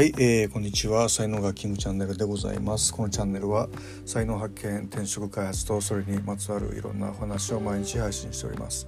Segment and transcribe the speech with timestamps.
[0.00, 1.10] はい、えー、こんにちは。
[1.10, 2.90] 才能がキングチャンネルでございます。
[2.90, 3.68] このチャンネルは
[4.06, 8.86] 才能発見転職開発とそれにまつわるいろんなお話を毎日配信しております。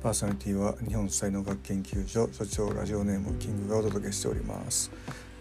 [0.00, 4.92] パーソナリティは日本才能学研究所所長ラジオネームキングがお届けしております。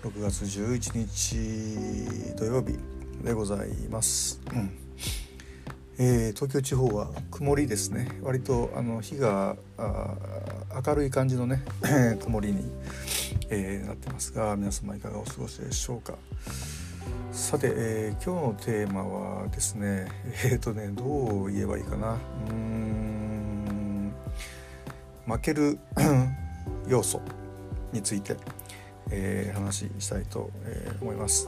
[0.04, 2.80] 6月11日土曜日
[3.24, 4.72] でございます、うん。
[6.00, 8.08] えー、東京地方は曇りですね。
[8.24, 11.64] 割とあの日が明るい感じのね
[12.20, 12.64] 曇りに
[13.56, 16.14] えー、なってますが皆様いかがお過ごしでしょうか
[17.32, 20.08] さて、えー、今日のテーマはですね
[20.44, 22.18] えっ、ー、とねどう言えばいいかな
[22.50, 24.14] うん
[25.28, 25.78] 負ける
[26.88, 27.22] 要素
[27.92, 28.36] について、
[29.12, 31.48] えー、話したいと、えー、思います。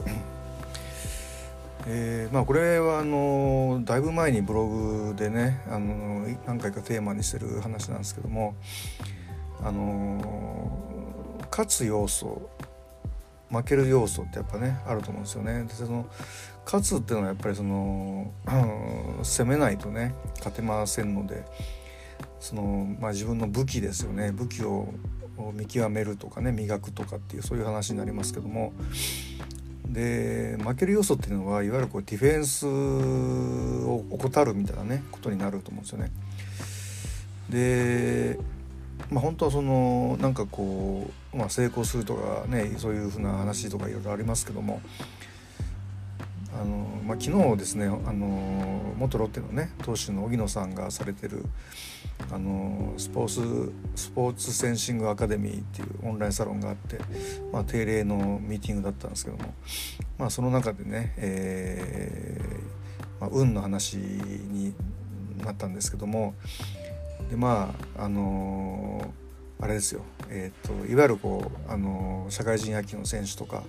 [1.88, 8.56] えー、まあこれはあのだいぶ前にブログでねあの何回かテーマにしてる話なんですけども
[9.62, 10.95] あの
[11.56, 12.50] 勝つ要素
[13.50, 15.64] 負ける要素ってやっぱねあると思うんですよね。
[15.64, 16.06] でその
[16.66, 21.44] 勝つっていうのはやっぱりその、うん、攻めないとね勝てませんので
[22.40, 24.92] その、まあ、自分の武器ですよね武器を
[25.54, 28.72] 見極めるとかね磨くとかっていうそういう話になりますけども
[29.86, 36.10] で負ける要素っていうのはいわゆるこうディフェンスを怠るみたいなねことになると思うんですよね。
[37.48, 38.55] で
[39.10, 44.80] まあ本当はそのなんかこう、まあ、成功するとかねそういうふうな話とかいろいろありますけども
[46.54, 51.44] あの、まあ、昨日ですねあの元ロッテのね投手の荻野さんがされてる
[52.32, 56.98] あのスポーツスポーツセンシングアカデミーっていうオンラインサロンがあって、
[57.52, 59.54] まあ、定例のミーティングだったんですけども、
[60.18, 64.74] まあ、その中でね、えーまあ、運の話に
[65.44, 66.34] なったんですけども
[67.30, 73.62] でまああのー、あれですよ、えーと、いわゆるこう、あのー、社会人野球の選手とか、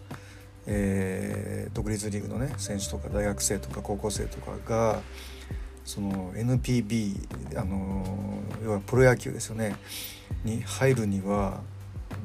[0.65, 5.01] えー、独立リーグのね選手とか大学生とか高校生とかが
[5.85, 9.75] その NPB、あのー、要はプロ野球ですよね。
[10.43, 11.61] に入るには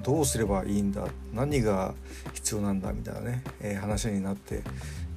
[0.02, 1.94] どうすればいいんだ何が
[2.32, 4.62] 必要なんだみたいなね、えー、話になって、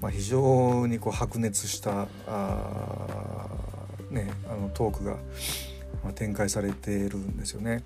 [0.01, 3.47] まあ、非常にこう白熱したあ、
[4.11, 5.17] ね、あのトークが
[6.13, 7.83] 展開されているんですよね。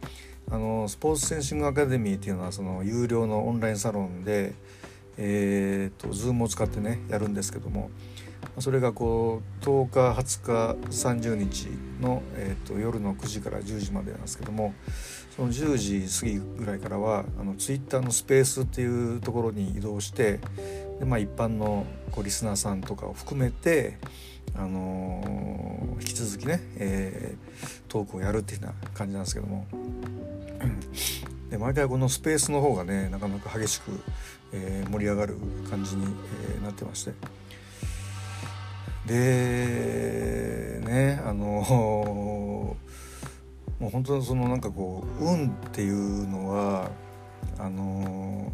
[0.52, 4.54] あのスポーツセンシングアカデミーっていうのはその有料のオンラインサロンで、
[5.18, 7.92] えーと、Zoom を使ってねやるんですけども
[8.62, 11.68] それがこう10日20日30日
[12.02, 14.74] の、えーと、夜の9時から10時までなんですけども
[15.36, 20.40] その10時過ぎぐらいからはあの Twitter のスペースっていうところに移動して
[21.00, 23.98] で、まあ、一般のこうリスナーさんとかを含めて
[24.56, 29.68] あのー、引き続きね、えー、トークをやるっていうような感じなんですけども。
[31.50, 34.00] で毎回このスペースの方がねなかなか激しく、
[34.54, 35.36] えー、盛り上がる
[35.68, 36.06] 感じに、
[36.60, 37.14] えなってまして。
[39.10, 42.78] でねあの
[43.80, 46.92] もう本当にそのなんかこう運っていうのは
[47.58, 48.54] あの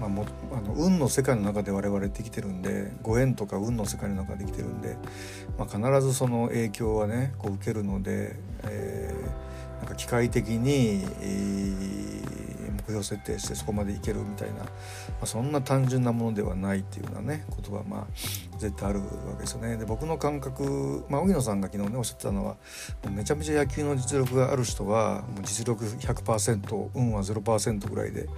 [0.00, 4.96] まあ、もあの運の世界の中で我々って生きてるんでご縁とか運の世界の中で生きてるんで、
[5.58, 12.19] まあ、必ずその影響はねこう受けるので、えー、なんか機械的に、えー、
[12.90, 14.66] 標設定してそこまでいけるみたいな、ま
[15.22, 18.06] あ、そんな単純なものではないっていうようなねことはまあ
[18.58, 19.06] 絶対あるわ
[19.36, 19.76] けですよね。
[19.76, 22.56] で僕の感覚、まあ、荻野さんが昨日ねおっしゃってたのは
[23.10, 28.28] めちゃめちゃ野球の実力がある人はもう実力100%運は0%ぐらいで。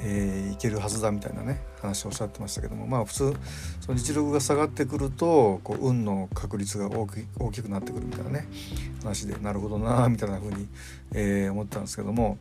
[0.00, 3.34] えー、いけるはずだみたいなね話をおっしゃってましたけどもまあ普通
[3.80, 8.46] その実力が下がってくるとこう運の確率が大き大きくなってくるみたいなね
[9.02, 10.68] 話でなるほどなみたいな風に、
[11.12, 12.38] えー、思ったんですけども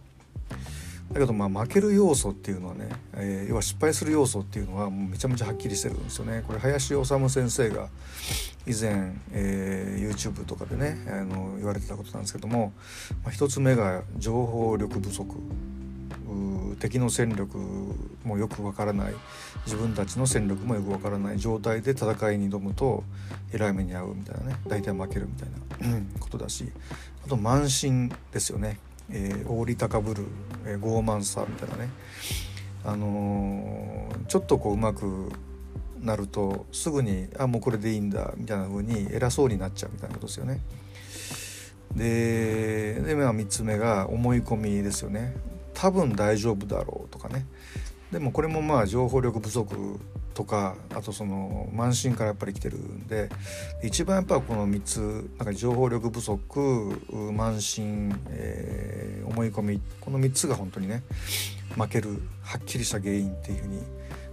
[1.11, 6.43] だけどまあ負ける要素っていうのはね、えー、要は失敗する要素っていうのはもうめちゃめちゃはっきりしてるんですよね。
[6.45, 7.87] これ林修先生が
[8.65, 12.73] 以前、えー、YouTube とかでねあの言われてたことなんですけども、
[13.23, 15.35] まあ、一つ目が情報力不足。
[16.79, 17.57] 敵の戦力
[18.23, 19.13] もよくわからない。
[19.65, 21.39] 自分たちの戦力もよくわからない。
[21.39, 23.03] 状態で戦いに挑むと
[23.51, 24.57] えらい目に遭うみたいなね。
[24.67, 25.57] 大体負けるみたいな
[26.19, 26.71] ことだし
[27.25, 28.79] あと慢心ですよね、
[29.09, 30.25] えー、り高ぶる、
[30.65, 31.89] えー、傲慢さみたいなね、
[32.85, 35.31] あのー、ちょっとこううまく
[36.01, 40.61] なるとすぐにあもうこれでいいんだみたいな風に偉そうになっちゃうみたいなことですよね。
[41.95, 45.35] でで、まあ、3つ目が思い込みですよね。
[45.73, 47.45] 多分大丈夫だろうとかね。
[48.11, 49.99] でもこれもまあ情報力不足
[50.37, 53.27] とかあとその慢心からやっぱり来てるんで
[53.83, 56.59] 一番やっぱこの3つなんか情報力不足
[57.11, 61.01] 慢心、えー、思い込みこの3つが本当にね
[61.75, 63.81] 負けるはっきりした原因っていうふうに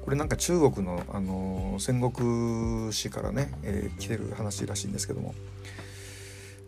[0.05, 5.35] これなんか中国の、あの戦国史からね、えー、来てる話らしいんですけども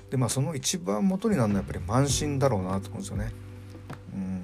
[0.08, 3.32] でまあその一番元になるのはやっぱり慢心だろうなと思うんですよね。
[4.14, 4.42] うん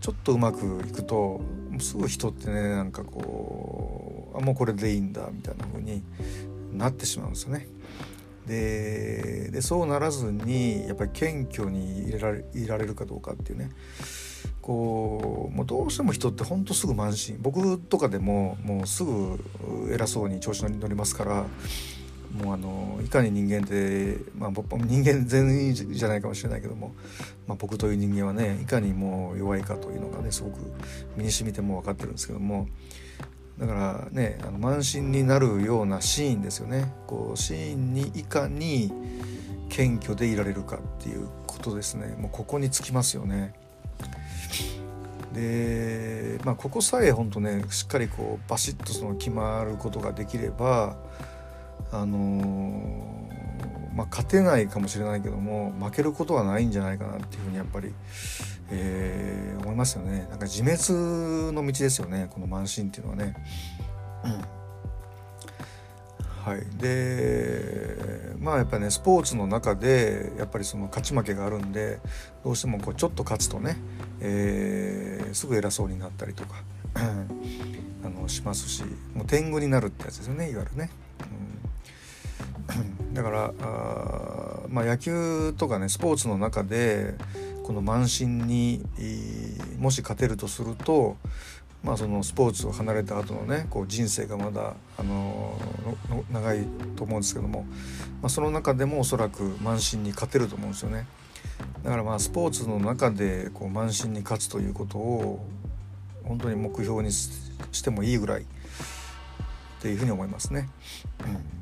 [0.00, 1.40] ちょっとうまくいくと
[1.80, 6.02] すぐ人ってねなんかこうあもうこれでいいんだみたいな風に
[6.72, 7.68] なってしまうんですよね。
[8.46, 13.70] ででそうならずにやっぱり謙虚に入れられいられるかどうかっていうね
[14.62, 19.38] こうもうどうしても人ってほんとすぐ慢心僕とかでももうすぐ
[19.92, 21.46] 偉そうに調子に乗りますから
[22.42, 26.94] もうあのいかに人間って、まあ、僕人間全員じゃないかもしれないけども、
[27.46, 30.58] まあ、僕という人間はねいかにもう弱いかというのがねすごく
[31.16, 32.68] 身に染みても分かってるんですけども
[33.58, 38.92] だからねあの慢心になるようなシーンですよねこうシーンにいかに
[39.68, 43.54] 謙虚でいられるかっていうことですねもうここにつきますよね。
[45.32, 50.96] でまあここさえ本当ねしっかりこうバシッとその決まることができれば
[51.92, 57.94] あのー、まあ、勝てないかもしれないけども負けることはないんじゃないかなっていうふうにやっぱり、
[58.70, 60.26] えー、思いますよね。
[60.30, 62.28] なんか自滅の道ですよね。
[62.30, 63.34] この慢心っていうのはね。
[64.24, 64.56] うん。
[66.46, 67.96] はい、で
[68.38, 71.98] まあやっぱりねスポーツの中でやっぱりその勝ち負けがあるんで
[72.44, 73.76] どうしてもこうちょっと勝つとね、
[74.20, 76.62] えー、すぐ偉そうになったりとか
[76.94, 80.90] あのしますしもう天狗になるってやつですよねいわゆるね。
[83.12, 87.14] だからあ、まあ、野球とかねスポーツの中で
[87.62, 88.84] この慢心に
[89.78, 91.16] もし勝てるとすると、
[91.82, 96.64] まあ、そのスポーツを離れた後のねこう人生がまだ、あのー、長い
[96.96, 97.62] と思うんですけども、
[98.22, 101.06] まあ、その中でもおそらく慢心に勝てると思うんですよね。
[101.82, 105.46] だからまあスポーツの中でこう慢心に勝つということを
[106.24, 108.44] 本当に目標にしてもいいぐらいっ
[109.80, 110.68] ていうふうに思いますね。
[111.24, 111.55] うん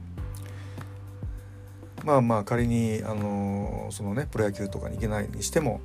[2.05, 5.81] まあまあ仮にあのそのねプロ野球とかに行けないにしても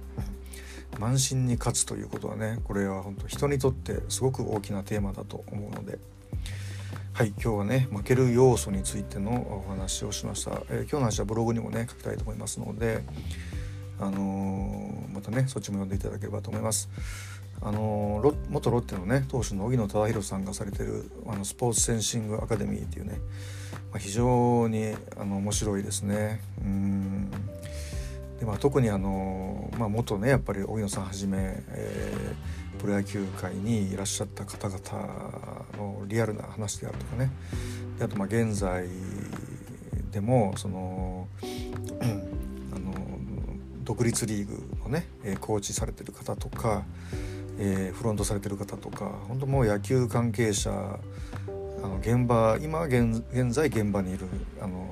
[1.00, 5.98] 慢心に勝つということはねこれは本当人にとってすごく大きなテーマだと思うので
[7.14, 13.02] はい今日はね負ける要素についてのお話をしました、えー、今日の話はブログにもね書きたいと思いますので
[14.00, 16.90] あのー、またねそっちも読んでいただければと思います。
[17.62, 23.20] あのロ元ロッテのね投手の荻野忠宏さんがされてるあのスポーツセンシングアカデミーっていうね、
[23.92, 26.42] まあ、非常にあの面白いですね。
[26.62, 27.32] うん
[28.40, 37.32] でまあ、特にあの、まあ、元ねやっぱり荻野さんはじめ、えー、プロ野球界にいらっしゃった方々のリアルな話であるとかね
[37.98, 38.88] であとまあ現在
[40.12, 41.28] でもその、
[42.74, 42.94] あの
[43.84, 45.06] 独立リーグのね
[45.42, 46.84] コーチされてる方とか
[47.62, 53.22] えー、フロントされてる方とか本当もう野球関係者あの現場今現
[53.52, 54.28] 在現場にいる
[54.62, 54.90] あの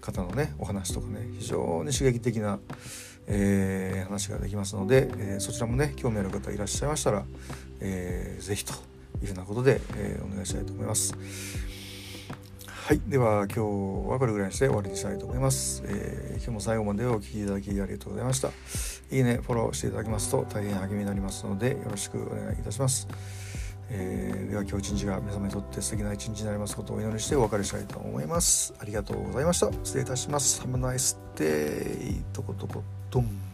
[0.00, 2.58] 方のねお話とかね非常に刺激的な、
[3.26, 7.24] えー、話ができますので、えー、そちらもね興味ある方いらっしゃいましたら、
[7.80, 8.72] えー、ぜひと
[9.22, 11.14] いうふうなことで、え、お願いしたいと思います。
[12.86, 13.00] はい。
[13.08, 13.58] では、今日
[14.12, 15.82] はこれぐらいにして終わりにしたいと思います。
[15.86, 18.50] えー、今日も最後までお聴きいただきありがとうございました。
[19.10, 23.08] いいね、フォローしていただきますと大変励みになりますので、よろしくお願いいたします。
[23.90, 28.72] えー、では今日一日が皆様にとって素敵な一日になりますことをお祈りしてお別れしたいと思います。
[28.78, 29.72] ありがとうございました。
[29.82, 30.62] 失礼いたします。
[30.62, 32.22] Have a nice day.
[32.32, 33.45] とことこと。